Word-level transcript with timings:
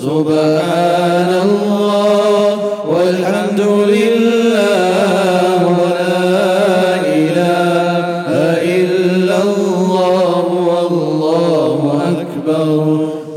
سبحان 0.00 1.30
الله 1.44 2.48
والحمد 2.88 3.60
لله 3.60 5.60
ولا 5.80 6.24
إله 7.18 8.26
إلا 8.80 9.36
الله 9.48 10.44
والله 10.70 11.80
أكبر 12.16 12.68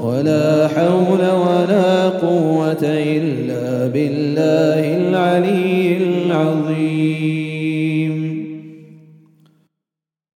ولا 0.04 0.68
حول 0.76 1.22
ولا 1.46 2.10
قوة 2.10 2.84
إلا 2.84 3.88
بالله 3.94 4.84
العلي 5.04 5.98
العظيم 5.98 8.03